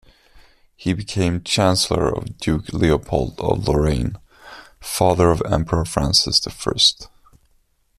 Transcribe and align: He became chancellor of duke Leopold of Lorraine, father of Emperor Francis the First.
He 0.75 0.93
became 0.93 1.43
chancellor 1.43 2.09
of 2.11 2.39
duke 2.39 2.69
Leopold 2.73 3.39
of 3.39 3.67
Lorraine, 3.67 4.15
father 4.79 5.29
of 5.29 5.43
Emperor 5.47 5.85
Francis 5.85 6.39
the 6.39 6.49
First. 6.49 7.07